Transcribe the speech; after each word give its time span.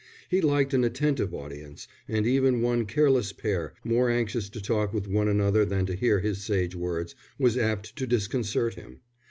He 0.29 0.41
liked 0.41 0.73
an 0.73 0.83
attentive 0.83 1.31
audience; 1.31 1.87
and 2.07 2.25
even 2.25 2.63
one 2.63 2.87
careless 2.87 3.31
pair, 3.33 3.75
more 3.83 4.09
anxious 4.09 4.49
to 4.49 4.59
talk 4.59 4.95
with 4.95 5.07
one 5.07 5.27
another 5.27 5.63
than 5.63 5.85
to 5.85 5.93
hear 5.95 6.21
his 6.21 6.43
sage 6.43 6.73
words, 6.75 7.13
was 7.37 7.55
apt 7.55 7.95
to 7.97 8.07
disconcert 8.07 8.73
him. 8.73 9.01